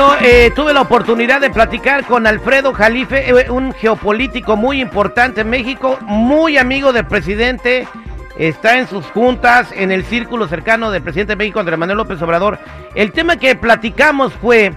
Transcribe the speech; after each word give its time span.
Bueno, 0.00 0.16
eh, 0.22 0.50
tuve 0.56 0.72
la 0.72 0.80
oportunidad 0.80 1.42
de 1.42 1.50
platicar 1.50 2.06
con 2.06 2.26
Alfredo 2.26 2.72
Jalife, 2.72 3.28
eh, 3.28 3.50
un 3.50 3.74
geopolítico 3.74 4.56
muy 4.56 4.80
importante 4.80 5.42
en 5.42 5.50
México, 5.50 5.98
muy 6.00 6.56
amigo 6.56 6.94
del 6.94 7.04
presidente, 7.04 7.86
está 8.38 8.78
en 8.78 8.88
sus 8.88 9.04
juntas, 9.08 9.70
en 9.76 9.92
el 9.92 10.06
círculo 10.06 10.48
cercano 10.48 10.90
del 10.90 11.02
presidente 11.02 11.32
de 11.32 11.36
México, 11.36 11.60
Andrés 11.60 11.78
Manuel 11.78 11.98
López 11.98 12.22
Obrador. 12.22 12.58
El 12.94 13.12
tema 13.12 13.36
que 13.36 13.54
platicamos 13.56 14.32
fue 14.32 14.72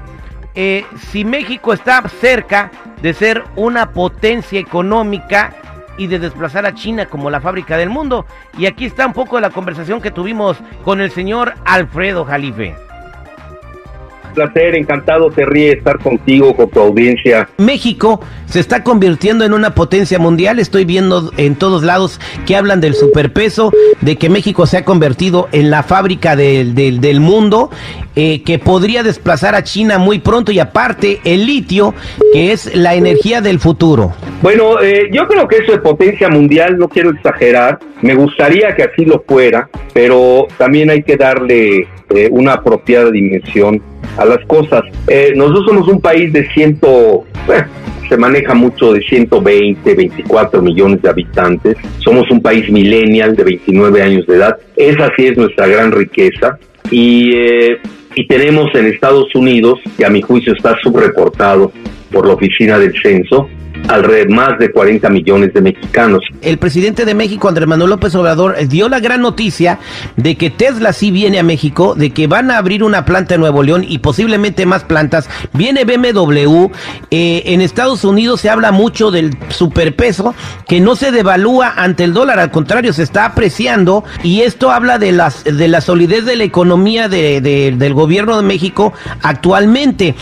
eh, 0.55 0.85
si 1.09 1.23
México 1.23 1.71
está 1.71 2.03
cerca 2.19 2.69
de 3.01 3.13
ser 3.13 3.45
una 3.55 3.91
potencia 3.91 4.59
económica 4.59 5.55
y 5.97 6.07
de 6.07 6.19
desplazar 6.19 6.65
a 6.65 6.75
China 6.75 7.05
como 7.05 7.29
la 7.29 7.39
fábrica 7.39 7.77
del 7.77 7.89
mundo. 7.89 8.25
Y 8.57 8.65
aquí 8.65 8.83
está 8.83 9.07
un 9.07 9.13
poco 9.13 9.37
de 9.37 9.43
la 9.43 9.51
conversación 9.51 10.01
que 10.01 10.11
tuvimos 10.11 10.57
con 10.83 10.99
el 10.99 11.11
señor 11.11 11.53
Alfredo 11.63 12.25
Jalife 12.25 12.75
placer, 14.33 14.75
encantado, 14.75 15.29
te 15.29 15.45
ríe 15.45 15.73
estar 15.73 15.99
contigo, 15.99 16.55
con 16.55 16.69
tu 16.69 16.79
audiencia. 16.79 17.47
México 17.57 18.19
se 18.45 18.59
está 18.59 18.83
convirtiendo 18.83 19.45
en 19.45 19.53
una 19.53 19.73
potencia 19.73 20.19
mundial, 20.19 20.59
estoy 20.59 20.85
viendo 20.85 21.31
en 21.37 21.55
todos 21.55 21.83
lados 21.83 22.19
que 22.45 22.55
hablan 22.55 22.81
del 22.81 22.93
superpeso, 22.93 23.71
de 24.01 24.17
que 24.17 24.29
México 24.29 24.65
se 24.65 24.77
ha 24.77 24.85
convertido 24.85 25.47
en 25.51 25.71
la 25.71 25.83
fábrica 25.83 26.35
del, 26.35 26.75
del, 26.75 27.19
mundo, 27.19 27.71
eh, 28.15 28.43
que 28.43 28.59
podría 28.59 29.01
desplazar 29.03 29.55
a 29.55 29.63
China 29.63 29.97
muy 29.97 30.19
pronto 30.19 30.51
y 30.51 30.59
aparte 30.59 31.19
el 31.23 31.45
litio, 31.45 31.93
que 32.31 32.51
es 32.51 32.75
la 32.75 32.95
energía 32.95 33.41
del 33.41 33.59
futuro. 33.59 34.13
Bueno, 34.41 34.81
eh, 34.81 35.09
yo 35.11 35.27
creo 35.27 35.47
que 35.47 35.57
eso 35.57 35.73
es 35.73 35.79
potencia 35.79 36.29
mundial, 36.29 36.77
no 36.77 36.89
quiero 36.89 37.11
exagerar, 37.11 37.79
me 38.01 38.13
gustaría 38.15 38.75
que 38.75 38.83
así 38.83 39.05
lo 39.05 39.23
fuera, 39.27 39.69
pero 39.93 40.47
también 40.57 40.89
hay 40.89 41.03
que 41.03 41.17
darle 41.17 41.87
eh, 42.09 42.27
una 42.29 42.53
apropiada 42.53 43.09
dimensión 43.09 43.81
a 44.17 44.25
las 44.25 44.39
cosas. 44.45 44.81
Eh, 45.07 45.33
nosotros 45.35 45.65
somos 45.67 45.87
un 45.87 46.01
país 46.01 46.31
de 46.33 46.47
ciento, 46.51 47.23
eh, 47.49 47.63
se 48.07 48.17
maneja 48.17 48.53
mucho 48.53 48.93
de 48.93 49.01
120, 49.01 49.95
24 49.95 50.61
millones 50.61 51.01
de 51.01 51.09
habitantes. 51.09 51.77
Somos 51.99 52.29
un 52.29 52.41
país 52.41 52.69
millennial 52.69 53.35
de 53.35 53.43
29 53.43 54.01
años 54.01 54.27
de 54.27 54.35
edad. 54.35 54.57
Esa 54.75 55.09
sí 55.15 55.27
es 55.27 55.37
nuestra 55.37 55.67
gran 55.67 55.91
riqueza. 55.91 56.57
Y, 56.91 57.35
eh, 57.35 57.77
y 58.15 58.27
tenemos 58.27 58.73
en 58.75 58.85
Estados 58.85 59.33
Unidos, 59.33 59.79
que 59.97 60.05
a 60.05 60.09
mi 60.09 60.21
juicio 60.21 60.53
está 60.53 60.75
subreportado 60.83 61.71
por 62.11 62.27
la 62.27 62.33
Oficina 62.33 62.77
del 62.77 62.93
Censo, 63.01 63.49
alrededor 63.87 64.29
más 64.29 64.59
de 64.59 64.71
40 64.71 65.09
millones 65.09 65.53
de 65.53 65.61
mexicanos. 65.61 66.21
El 66.41 66.57
presidente 66.57 67.05
de 67.05 67.13
México, 67.13 67.47
Andrés 67.47 67.67
Manuel 67.67 67.91
López 67.91 68.15
Obrador, 68.15 68.55
dio 68.67 68.89
la 68.89 68.99
gran 68.99 69.21
noticia 69.21 69.79
de 70.15 70.35
que 70.35 70.49
Tesla 70.49 70.93
sí 70.93 71.11
viene 71.11 71.39
a 71.39 71.43
México, 71.43 71.95
de 71.95 72.11
que 72.11 72.27
van 72.27 72.51
a 72.51 72.57
abrir 72.57 72.83
una 72.83 73.05
planta 73.05 73.35
en 73.35 73.41
Nuevo 73.41 73.63
León 73.63 73.85
y 73.87 73.99
posiblemente 73.99 74.65
más 74.65 74.83
plantas. 74.83 75.29
Viene 75.53 75.85
BMW. 75.85 76.67
Eh, 77.11 77.43
en 77.47 77.61
Estados 77.61 78.03
Unidos 78.03 78.41
se 78.41 78.49
habla 78.49 78.71
mucho 78.71 79.11
del 79.11 79.37
superpeso 79.49 80.35
que 80.67 80.79
no 80.79 80.95
se 80.95 81.11
devalúa 81.11 81.73
ante 81.75 82.03
el 82.03 82.13
dólar, 82.13 82.39
al 82.39 82.51
contrario, 82.51 82.93
se 82.93 83.03
está 83.03 83.25
apreciando 83.25 84.03
y 84.23 84.41
esto 84.41 84.71
habla 84.71 84.97
de, 84.99 85.11
las, 85.11 85.43
de 85.43 85.67
la 85.67 85.81
solidez 85.81 86.25
de 86.25 86.35
la 86.35 86.43
economía 86.43 87.09
de, 87.09 87.41
del 87.41 87.93
gobierno 87.93 88.37
de 88.37 88.43
México 88.43 88.93
actualmente. 89.21 90.15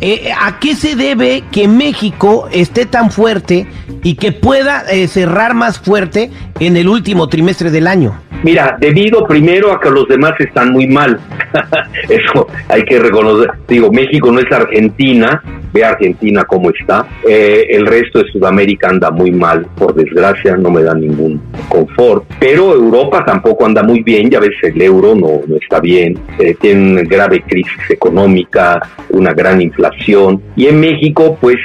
Eh, 0.00 0.30
¿A 0.38 0.58
qué 0.58 0.76
se 0.76 0.94
debe 0.94 1.44
que 1.50 1.68
México 1.68 2.48
esté 2.52 2.84
tan 2.84 3.05
fuerte 3.10 3.66
y 4.02 4.14
que 4.14 4.32
pueda 4.32 4.84
eh, 4.90 5.08
cerrar 5.08 5.54
más 5.54 5.78
fuerte 5.78 6.30
en 6.60 6.76
el 6.76 6.88
último 6.88 7.28
trimestre 7.28 7.70
del 7.70 7.86
año? 7.86 8.20
Mira, 8.42 8.76
debido 8.78 9.26
primero 9.26 9.72
a 9.72 9.80
que 9.80 9.90
los 9.90 10.06
demás 10.08 10.32
están 10.38 10.72
muy 10.72 10.86
mal. 10.86 11.18
Eso 12.08 12.46
hay 12.68 12.82
que 12.82 12.98
reconocer. 12.98 13.50
Digo, 13.66 13.90
México 13.90 14.30
no 14.30 14.40
es 14.40 14.52
Argentina, 14.52 15.42
ve 15.76 15.84
Argentina 15.84 16.44
cómo 16.44 16.70
está. 16.70 17.06
Eh, 17.28 17.66
el 17.70 17.86
resto 17.86 18.20
de 18.20 18.30
Sudamérica 18.30 18.88
anda 18.88 19.10
muy 19.10 19.30
mal, 19.30 19.66
por 19.76 19.94
desgracia, 19.94 20.56
no 20.56 20.70
me 20.70 20.82
da 20.82 20.94
ningún 20.94 21.40
confort. 21.68 22.24
Pero 22.40 22.74
Europa 22.74 23.24
tampoco 23.24 23.66
anda 23.66 23.82
muy 23.82 24.02
bien, 24.02 24.30
ya 24.30 24.40
ves, 24.40 24.56
el 24.62 24.80
euro 24.80 25.14
no, 25.14 25.42
no 25.46 25.56
está 25.56 25.80
bien, 25.80 26.18
eh, 26.38 26.56
tiene 26.60 26.92
una 26.92 27.02
grave 27.02 27.42
crisis 27.42 27.90
económica, 27.90 28.80
una 29.10 29.32
gran 29.34 29.60
inflación. 29.60 30.40
Y 30.56 30.66
en 30.66 30.80
México, 30.80 31.36
pues, 31.40 31.56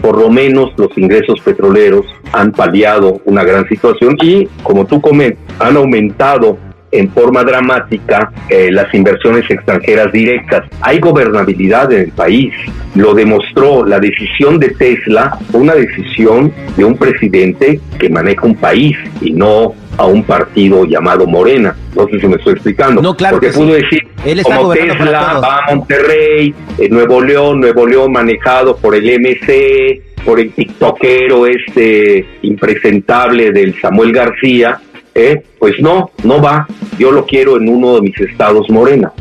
por 0.00 0.18
lo 0.18 0.30
menos 0.30 0.72
los 0.76 0.96
ingresos 0.98 1.40
petroleros 1.40 2.06
han 2.32 2.50
paliado 2.52 3.20
una 3.24 3.44
gran 3.44 3.68
situación 3.68 4.16
y, 4.20 4.48
como 4.62 4.86
tú 4.86 5.00
comentas, 5.00 5.38
han 5.60 5.76
aumentado 5.76 6.58
en 6.94 7.10
forma 7.10 7.42
dramática 7.42 8.32
eh, 8.48 8.70
las 8.70 8.92
inversiones 8.94 9.50
extranjeras 9.50 10.12
directas. 10.12 10.64
Hay 10.80 11.00
gobernabilidad 11.00 11.92
en 11.92 12.02
el 12.02 12.12
país. 12.12 12.54
Lo 12.94 13.14
demostró 13.14 13.84
la 13.84 13.98
decisión 13.98 14.60
de 14.60 14.68
Tesla, 14.70 15.36
una 15.52 15.74
decisión 15.74 16.52
de 16.76 16.84
un 16.84 16.96
presidente 16.96 17.80
que 17.98 18.08
maneja 18.08 18.46
un 18.46 18.54
país 18.54 18.96
y 19.20 19.32
no 19.32 19.74
a 19.96 20.06
un 20.06 20.22
partido 20.22 20.84
llamado 20.84 21.26
Morena. 21.26 21.76
No 21.96 22.06
sé 22.06 22.20
si 22.20 22.26
me 22.28 22.36
estoy 22.36 22.54
explicando. 22.54 23.02
No, 23.02 23.16
claro. 23.16 23.36
Porque 23.36 23.50
pudo 23.50 23.74
decir, 23.74 24.06
como 24.44 24.72
Tesla 24.72 25.40
va 25.40 25.64
a 25.64 25.74
Monterrey, 25.74 26.54
en 26.78 26.90
Nuevo 26.92 27.20
León, 27.20 27.60
Nuevo 27.60 27.86
León 27.86 28.12
manejado 28.12 28.76
por 28.76 28.94
el 28.94 29.04
MC, 29.20 30.02
por 30.24 30.38
el 30.38 30.52
tiktokero 30.52 31.46
este 31.46 32.24
impresentable 32.42 33.50
del 33.52 33.80
Samuel 33.80 34.12
García, 34.12 34.80
¿eh? 35.14 35.42
pues 35.58 35.74
no, 35.80 36.10
no 36.22 36.40
va. 36.40 36.66
Yo 36.98 37.10
lo 37.10 37.24
quiero 37.26 37.56
en 37.56 37.68
uno 37.68 37.96
de 37.96 38.02
mis 38.02 38.18
estados 38.20 38.68
morena. 38.70 39.12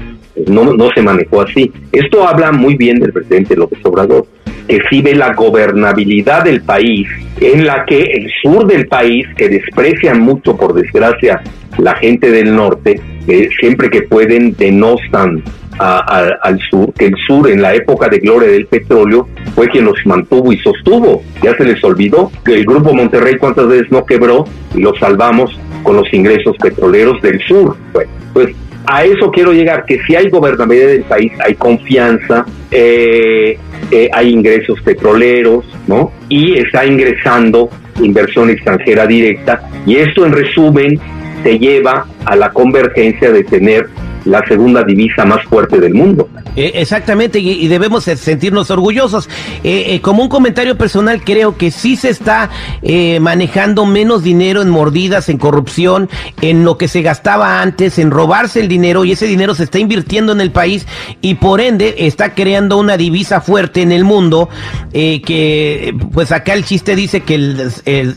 No, 0.48 0.74
no 0.74 0.90
se 0.96 1.02
manejó 1.02 1.42
así. 1.42 1.72
Esto 1.92 2.28
habla 2.28 2.52
muy 2.52 2.76
bien 2.76 3.00
del 3.00 3.14
presidente 3.14 3.56
López 3.56 3.80
Obrador, 3.84 4.26
que 4.68 4.80
sí 4.90 5.02
ve 5.02 5.16
la 5.16 5.34
gobernabilidad 5.34 6.44
del 6.44 6.62
país, 6.62 7.08
en 7.40 7.66
la 7.66 7.86
que 7.86 8.02
el 8.02 8.32
sur 8.42 8.66
del 8.66 8.88
país, 8.88 9.28
que 9.38 9.50
desprecian 9.50 10.22
mucho, 10.22 10.58
por 10.58 10.74
desgracia, 10.74 11.42
la 11.78 11.96
gente 11.96 12.32
del 12.32 12.56
norte, 12.56 13.00
que 13.26 13.50
siempre 13.60 13.90
que 13.90 14.04
pueden 14.04 14.56
denostan 14.56 15.44
al 15.80 16.60
sur, 16.70 16.94
que 16.94 17.08
el 17.08 17.16
sur 17.26 17.50
en 17.50 17.62
la 17.62 17.74
época 17.74 18.08
de 18.08 18.20
gloria 18.20 18.50
del 18.50 18.68
petróleo 18.68 19.28
fue 19.56 19.68
quien 19.70 19.86
los 19.86 19.98
mantuvo 20.06 20.52
y 20.54 20.58
sostuvo. 20.60 21.24
Ya 21.42 21.56
se 21.56 21.66
les 21.66 21.84
olvidó 21.84 22.32
que 22.46 22.54
el 22.54 22.66
Grupo 22.66 22.94
Monterrey 22.94 23.38
cuántas 23.38 23.68
veces 23.68 23.92
no 23.92 24.06
quebró 24.06 24.46
y 24.76 24.82
lo 24.82 24.94
salvamos 24.96 25.60
con 25.84 25.98
los 25.98 26.12
ingresos 26.14 26.56
petroleros 26.58 27.22
del 27.22 27.40
sur. 27.42 27.78
pues 28.34 28.56
a 28.86 29.06
eso 29.06 29.32
quiero 29.32 29.54
llegar, 29.54 29.86
que 29.86 30.00
si 30.04 30.16
hay 30.16 30.30
gobernabilidad 30.30 30.88
del 30.88 31.04
país, 31.04 31.32
hay 31.40 31.54
confianza, 31.56 32.46
eh, 32.70 33.58
eh, 33.92 34.10
hay 34.12 34.30
ingresos 34.30 34.82
petroleros, 34.82 35.66
¿no? 35.88 36.12
Y 36.28 36.58
está 36.58 36.86
ingresando 36.86 37.70
inversión 38.02 38.50
extranjera 38.50 39.08
directa. 39.08 39.70
Y 39.86 39.96
esto, 39.98 40.26
en 40.26 40.34
resumen, 40.34 41.00
te 41.44 41.60
lleva 41.60 42.08
a 42.26 42.36
la 42.36 42.52
convergencia 42.52 43.32
de 43.32 43.44
tener 43.44 43.88
la 44.26 44.46
segunda 44.48 44.84
divisa 44.84 45.26
más 45.26 45.44
fuerte 45.46 45.80
del 45.80 45.94
mundo. 45.94 46.30
Eh, 46.56 46.72
exactamente, 46.76 47.40
y, 47.40 47.68
debemos 47.68 48.04
sentirnos 48.04 48.70
orgullosos. 48.72 49.28
Eh, 49.64 49.86
eh, 49.88 50.02
como 50.02 50.24
un 50.24 50.30
comentario 50.30 50.78
personal, 50.78 51.24
creo 51.24 51.58
que 51.58 51.72
sí 51.72 51.96
se 51.96 52.10
está 52.10 52.50
manejando 53.20 53.86
menos 53.86 54.24
dinero 54.24 54.62
en 54.62 54.70
mordidas, 54.70 55.30
en 55.30 55.38
corrupción, 55.38 56.10
en 56.42 56.64
lo 56.64 56.78
que 56.78 56.88
se 56.88 57.02
gastaba 57.02 57.62
antes, 57.62 57.98
en 58.00 58.12
robarse 58.12 58.60
el 58.60 58.68
dinero, 58.68 59.06
y 59.06 59.14
ese 59.14 59.26
dinero 59.26 59.56
se 59.56 59.64
está 59.64 59.80
invirtiendo 59.80 60.32
en 60.32 60.42
el 60.42 60.52
país 60.52 60.88
y 61.22 61.36
por 61.36 61.62
ende 61.62 61.96
está 62.00 62.34
creando 62.34 62.78
una 62.78 62.98
divisa 62.98 63.42
fuerte 63.42 63.82
en 63.82 63.92
el 63.92 64.04
mundo, 64.04 64.50
que 64.92 65.96
pues 66.12 66.32
acá 66.32 66.54
el 66.54 66.66
chiste 66.66 66.96
dice 66.96 67.22
que 67.22 67.70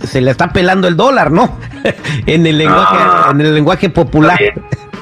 se 0.05 0.21
le 0.21 0.31
está 0.31 0.53
pelando 0.53 0.89
el 0.89 0.97
dólar, 0.97 1.31
¿no? 1.31 1.57
en 2.27 2.47
el 2.47 2.59
lenguaje, 2.59 2.97
ah. 2.99 3.29
en 3.33 3.41
el 3.41 3.55
lenguaje 3.55 3.89
popular. 3.89 4.39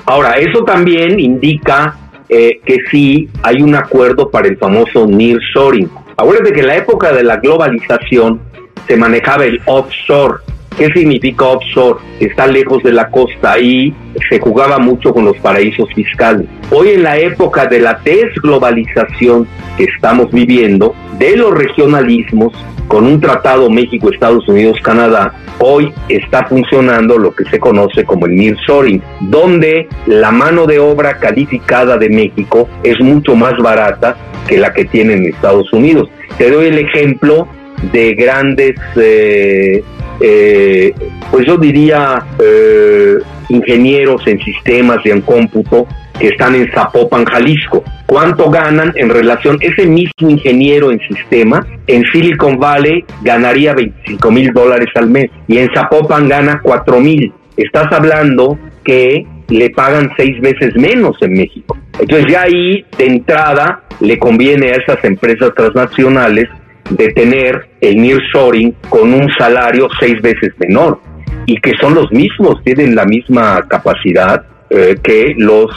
Ahora, 0.06 0.33
eso 0.33 0.65
también 0.65 1.19
indica 1.19 1.97
eh, 2.29 2.61
que 2.65 2.79
sí 2.91 3.29
hay 3.43 3.62
un 3.62 3.75
acuerdo 3.75 4.31
para 4.31 4.49
el 4.49 4.59
famoso 4.59 5.06
nearshoring. 5.06 5.91
Acuérdate 6.17 6.53
que 6.53 6.61
en 6.61 6.67
la 6.67 6.77
época 6.77 7.12
de 7.12 7.23
la 7.23 7.37
globalización 7.37 8.41
se 8.87 8.97
manejaba 8.97 9.45
el 9.45 9.61
offshore. 9.67 10.39
¿Qué 10.77 10.89
significa 10.93 11.45
offshore? 11.45 12.01
Está 12.21 12.47
lejos 12.47 12.83
de 12.83 12.93
la 12.93 13.11
costa 13.11 13.59
y 13.59 13.95
se 14.29 14.41
jugaba 14.41 14.79
mucho 14.79 15.15
con 15.15 15.25
los 15.25 15.37
paraísos 15.39 15.89
fiscales. 15.95 16.47
Hoy 16.71 16.89
en 16.91 17.03
la 17.03 17.17
época 17.17 17.67
de 17.67 17.81
la 17.81 18.00
desglobalización 18.05 19.47
que 19.77 19.85
estamos 19.85 20.31
viviendo, 20.31 20.95
de 21.19 21.37
los 21.37 21.53
regionalismos, 21.53 22.53
con 22.89 23.07
un 23.07 23.21
tratado 23.21 23.71
México, 23.71 24.11
Estados 24.11 24.47
Unidos, 24.49 24.79
Canadá, 24.83 25.33
hoy 25.59 25.93
está 26.09 26.47
funcionando 26.47 27.19
lo 27.19 27.35
que 27.35 27.45
se 27.45 27.59
conoce 27.59 28.05
como 28.05 28.27
el 28.27 28.37
nearshoring, 28.37 29.03
donde 29.21 29.89
la 30.07 30.31
mano 30.31 30.67
de 30.67 30.79
obra 30.79 31.19
calificada 31.19 31.97
de 31.97 32.09
México 32.09 32.69
es 32.83 33.01
mucho 33.01 33.35
más 33.35 33.57
barata 33.59 34.17
que 34.47 34.59
la 34.59 34.73
que 34.73 34.85
tiene 34.85 35.15
en 35.15 35.27
Estados 35.27 35.73
Unidos. 35.73 36.09
Te 36.39 36.51
doy 36.51 36.67
el 36.67 36.79
ejemplo 36.79 37.49
de 37.93 38.15
grandes, 38.15 38.75
eh, 38.97 39.83
eh, 40.21 40.95
pues 41.31 41.47
yo 41.47 41.57
diría, 41.57 42.25
eh, 42.39 43.17
ingenieros 43.49 44.27
en 44.27 44.41
sistemas 44.43 44.99
y 45.05 45.11
en 45.11 45.21
cómputo 45.21 45.87
que 46.19 46.28
están 46.28 46.55
en 46.55 46.70
Zapopan, 46.72 47.25
Jalisco. 47.25 47.84
¿Cuánto 48.06 48.50
ganan 48.50 48.93
en 48.96 49.08
relación? 49.08 49.58
Ese 49.61 49.87
mismo 49.87 50.31
ingeniero 50.31 50.90
en 50.90 51.00
sistemas 51.00 51.66
en 51.87 52.05
Silicon 52.12 52.58
Valley 52.58 53.05
ganaría 53.22 53.75
25 53.75 54.31
mil 54.31 54.52
dólares 54.52 54.88
al 54.94 55.11
mes 55.11 55.31
y 55.49 55.58
en 55.58 55.69
Zapopan 55.75 56.28
gana 56.28 56.61
4 56.62 57.00
mil. 57.00 57.32
Estás 57.56 57.93
hablando 57.93 58.58
que 58.84 59.26
le 59.49 59.70
pagan 59.70 60.11
seis 60.16 60.40
veces 60.40 60.75
menos 60.76 61.16
en 61.20 61.34
México. 61.34 61.76
Entonces 61.99 62.26
ya 62.31 62.43
ahí 62.43 62.84
de 62.99 63.06
entrada 63.06 63.82
le 64.00 64.19
conviene 64.19 64.70
a 64.70 64.76
esas 64.76 65.05
empresas 65.05 65.52
transnacionales 65.55 66.49
de 66.90 67.08
tener 67.08 67.69
el 67.81 67.96
nearshoring 67.96 68.75
con 68.88 69.12
un 69.12 69.31
salario 69.38 69.88
seis 70.00 70.20
veces 70.20 70.52
menor 70.58 71.00
y 71.46 71.56
que 71.61 71.72
son 71.81 71.94
los 71.94 72.11
mismos, 72.11 72.62
tienen 72.64 72.94
la 72.94 73.05
misma 73.05 73.66
capacidad 73.69 74.44
eh, 74.70 74.96
que 75.02 75.34
los 75.37 75.70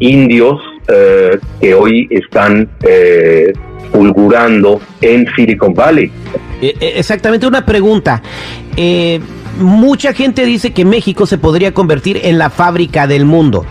indios 0.00 0.60
eh, 0.88 1.38
que 1.60 1.74
hoy 1.74 2.08
están 2.10 2.68
eh, 2.82 3.52
fulgurando 3.92 4.80
en 5.00 5.26
Silicon 5.34 5.74
Valley. 5.74 6.10
Exactamente, 6.60 7.46
una 7.46 7.64
pregunta. 7.64 8.22
mucha 9.58 10.12
gente 10.12 10.44
dice 10.44 10.72
que 10.72 10.84
México 10.84 11.26
se 11.26 11.38
podría 11.38 11.72
convertir 11.72 12.20
en 12.22 12.38
la 12.38 12.50
fábrica 12.50 13.06
del 13.06 13.24
mundo. 13.24 13.64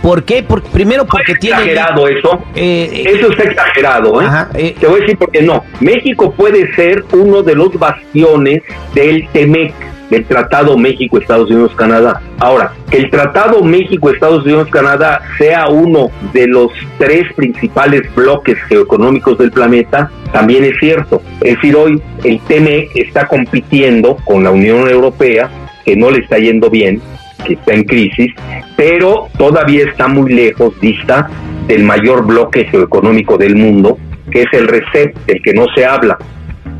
¿Por 0.00 0.24
qué? 0.24 0.42
primero 0.72 1.06
porque 1.06 1.34
tiene... 1.34 1.56
exagerado 1.56 2.08
eso. 2.08 2.44
eso 2.54 3.30
está 3.32 3.42
exagerado. 3.44 4.12
Te 4.52 4.86
voy 4.86 4.98
a 4.98 5.00
decir 5.00 5.18
por 5.18 5.30
qué 5.30 5.42
no. 5.42 5.62
México 5.80 6.32
puede 6.32 6.74
ser 6.74 7.04
uno 7.12 7.42
de 7.42 7.54
los 7.54 7.72
bastiones 7.78 8.62
del 8.94 9.28
TEMEC 9.28 9.91
del 10.12 10.26
Tratado 10.26 10.76
México-Estados 10.76 11.50
Unidos-Canadá. 11.50 12.20
Ahora, 12.38 12.74
que 12.90 12.98
el 12.98 13.10
Tratado 13.10 13.62
México-Estados 13.64 14.44
Unidos-Canadá 14.44 15.22
sea 15.38 15.68
uno 15.68 16.10
de 16.34 16.46
los 16.46 16.70
tres 16.98 17.32
principales 17.34 18.02
bloques 18.14 18.58
geoeconómicos 18.68 19.38
del 19.38 19.50
planeta, 19.50 20.10
también 20.30 20.64
es 20.64 20.78
cierto. 20.78 21.22
Es 21.40 21.54
decir, 21.56 21.74
hoy 21.74 22.00
el 22.24 22.38
TME 22.40 22.88
está 22.94 23.26
compitiendo 23.26 24.16
con 24.24 24.44
la 24.44 24.50
Unión 24.50 24.86
Europea, 24.88 25.48
que 25.84 25.96
no 25.96 26.10
le 26.10 26.18
está 26.18 26.38
yendo 26.38 26.68
bien, 26.68 27.00
que 27.46 27.54
está 27.54 27.72
en 27.72 27.84
crisis, 27.84 28.32
pero 28.76 29.28
todavía 29.38 29.84
está 29.86 30.08
muy 30.08 30.30
lejos, 30.32 30.78
dista 30.78 31.30
del 31.66 31.84
mayor 31.84 32.26
bloque 32.26 32.66
geoeconómico 32.66 33.38
del 33.38 33.56
mundo, 33.56 33.96
que 34.30 34.42
es 34.42 34.48
el 34.52 34.68
RCEP, 34.68 35.16
del 35.26 35.42
que 35.42 35.54
no 35.54 35.66
se 35.74 35.86
habla. 35.86 36.18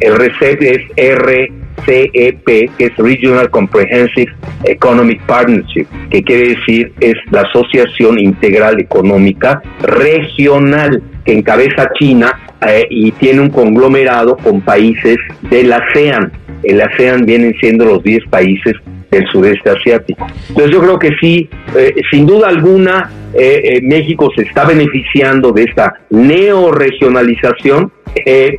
El 0.01 0.17
RCEP 0.17 0.63
es 0.63 0.81
R 0.97 1.62
CEP, 1.85 2.45
que 2.45 2.85
es 2.85 2.97
Regional 2.97 3.51
Comprehensive 3.51 4.33
Economic 4.65 5.23
Partnership, 5.27 5.87
que 6.11 6.23
quiere 6.23 6.55
decir 6.55 6.93
es 7.01 7.15
la 7.31 7.43
Asociación 7.43 8.19
Integral 8.19 8.81
Económica 8.81 9.63
Regional 9.83 11.03
que 11.25 11.33
encabeza 11.33 11.91
China 11.99 12.33
eh, 12.67 12.87
y 12.91 13.13
tiene 13.13 13.41
un 13.41 13.51
conglomerado 13.51 14.37
con 14.37 14.61
países 14.61 15.19
del 15.43 15.73
ASEAN. 15.73 16.33
El 16.63 16.81
ASEAN 16.81 17.25
vienen 17.25 17.55
siendo 17.61 17.85
los 17.85 18.03
10 18.03 18.25
países 18.29 18.75
del 19.11 19.27
sudeste 19.29 19.71
asiático. 19.71 20.27
Entonces 20.49 20.73
yo 20.73 20.81
creo 20.81 20.99
que 20.99 21.11
sí, 21.21 21.49
eh, 21.77 21.95
sin 22.11 22.27
duda 22.27 22.49
alguna, 22.49 23.11
eh, 23.35 23.81
México 23.83 24.31
se 24.35 24.43
está 24.43 24.65
beneficiando 24.65 25.53
de 25.53 25.65
esta 25.65 25.95
neoregionalización, 26.11 27.93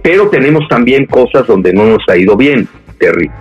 pero 0.04 0.30
tenemos 0.30 0.68
también 0.68 1.06
cosas 1.06 1.46
donde 1.46 1.74
no 1.74 1.86
nos 1.86 2.04
ha 2.08 2.18
ido 2.18 2.36
bien. 2.36 2.68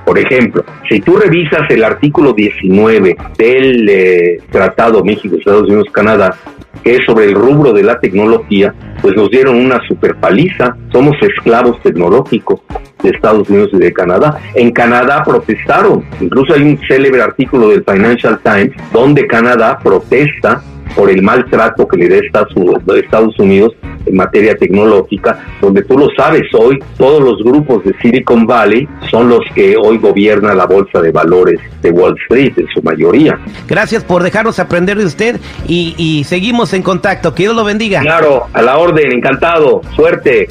Por 0.05 0.19
ejemplo, 0.19 0.65
si 0.89 1.01
tú 1.01 1.17
revisas 1.17 1.69
el 1.71 1.85
artículo 1.85 2.33
19 2.33 3.17
del 3.39 3.89
eh, 3.89 4.39
Tratado 4.51 5.05
México-Estados 5.05 5.69
Unidos-Canadá, 5.69 6.37
que 6.83 6.97
es 6.97 7.05
sobre 7.07 7.27
el 7.27 7.35
rubro 7.35 7.73
de 7.73 7.83
la 7.83 8.01
tecnología, 8.01 8.75
pues 9.01 9.15
nos 9.15 9.31
dieron 9.31 9.57
una 9.57 9.81
super 9.87 10.17
paliza. 10.17 10.77
Somos 10.91 11.17
esclavos 11.23 11.81
tecnológicos 11.83 12.61
de 13.03 13.11
Estados 13.11 13.49
Unidos 13.49 13.71
y 13.73 13.79
de 13.79 13.93
Canadá. 13.93 14.39
En 14.55 14.73
Canadá 14.73 15.23
protestaron. 15.25 16.05
Incluso 16.21 16.55
hay 16.55 16.63
un 16.63 16.79
célebre 16.89 17.23
artículo 17.23 17.69
del 17.69 17.85
Financial 17.85 18.39
Times 18.43 18.73
donde 18.93 19.27
Canadá 19.27 19.79
protesta 19.83 20.63
por 20.97 21.11
el 21.11 21.23
maltrato 21.23 21.87
que 21.87 21.97
le 21.97 22.09
da 22.09 22.17
Estados 22.17 23.39
Unidos 23.39 23.75
en 24.07 24.17
materia 24.17 24.55
tecnológica, 24.57 25.39
donde 25.61 25.83
tú 25.83 25.99
lo 25.99 26.09
sabes 26.17 26.43
hoy, 26.55 26.79
todos 26.97 27.23
los 27.23 27.43
grupos 27.43 27.85
de 27.85 27.95
Silicon 28.01 28.47
Valley 28.47 28.89
son 29.11 29.29
los 29.29 29.41
que 29.55 29.77
hoy 29.77 29.99
gobiernan 29.99 30.57
la 30.57 30.67
bolsa 30.67 31.01
de 31.01 31.11
valores 31.11 31.61
de 31.81 31.91
Wall 31.91 32.17
Street 32.25 32.53
en 32.57 32.67
su 32.69 32.83
mayoría. 32.83 33.39
Gracias 33.69 34.05
por 34.05 34.23
dejarnos 34.23 34.59
aprender 34.59 34.99
de 34.99 35.05
usted 35.05 35.41
y, 35.67 35.95
y 35.97 36.25
seguimos 36.25 36.73
en 36.73 36.83
contacto. 36.83 37.35
Que 37.35 37.45
Dios 37.45 37.57
lo 37.57 37.65
bendiga. 37.65 38.01
Claro, 38.01 38.47
a 38.53 38.63
la 38.63 38.79
orden, 38.79 39.13
encantado. 39.13 39.81
Suerte. 39.95 40.49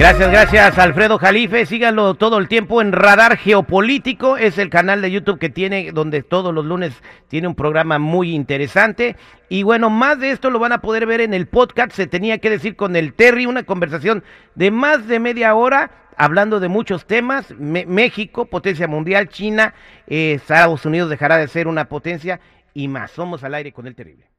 Gracias, 0.00 0.30
gracias 0.30 0.78
Alfredo 0.78 1.18
Jalife. 1.18 1.66
Síganlo 1.66 2.14
todo 2.14 2.38
el 2.38 2.48
tiempo 2.48 2.80
en 2.80 2.90
Radar 2.90 3.36
Geopolítico. 3.36 4.38
Es 4.38 4.56
el 4.56 4.70
canal 4.70 5.02
de 5.02 5.10
YouTube 5.10 5.38
que 5.38 5.50
tiene, 5.50 5.92
donde 5.92 6.22
todos 6.22 6.54
los 6.54 6.64
lunes 6.64 6.94
tiene 7.28 7.48
un 7.48 7.54
programa 7.54 7.98
muy 7.98 8.34
interesante. 8.34 9.16
Y 9.50 9.62
bueno, 9.62 9.90
más 9.90 10.18
de 10.18 10.30
esto 10.30 10.48
lo 10.48 10.58
van 10.58 10.72
a 10.72 10.80
poder 10.80 11.04
ver 11.04 11.20
en 11.20 11.34
el 11.34 11.48
podcast. 11.48 11.92
Se 11.92 12.06
tenía 12.06 12.38
que 12.38 12.48
decir 12.48 12.76
con 12.76 12.96
el 12.96 13.12
Terry, 13.12 13.44
una 13.44 13.64
conversación 13.64 14.24
de 14.54 14.70
más 14.70 15.06
de 15.06 15.20
media 15.20 15.54
hora 15.54 15.90
hablando 16.16 16.60
de 16.60 16.68
muchos 16.68 17.04
temas. 17.04 17.50
México, 17.58 18.46
potencia 18.46 18.88
mundial, 18.88 19.28
China, 19.28 19.74
eh, 20.06 20.32
Estados 20.32 20.86
Unidos 20.86 21.10
dejará 21.10 21.36
de 21.36 21.46
ser 21.46 21.68
una 21.68 21.90
potencia 21.90 22.40
y 22.72 22.88
más. 22.88 23.10
Somos 23.10 23.44
al 23.44 23.52
aire 23.52 23.70
con 23.70 23.86
el 23.86 23.94
terrible. 23.94 24.29